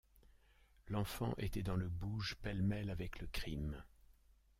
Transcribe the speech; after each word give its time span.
L’enfant 0.87 1.35
était 1.37 1.61
dans 1.61 1.75
le 1.75 1.87
bouge 1.87 2.35
pêle-mêle 2.41 2.89
avec 2.89 3.19
le 3.19 3.27
crime. 3.27 3.83